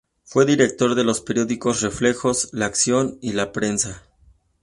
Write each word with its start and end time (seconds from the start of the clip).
Fue 0.23 0.47
director 0.47 0.95
de 0.95 1.03
los 1.03 1.21
periódicos 1.21 1.81
"Reflejos", 1.83 2.49
"La 2.53 2.65
Acción" 2.65 3.19
y 3.21 3.33
"La 3.33 3.51
Prensa". 3.51 4.01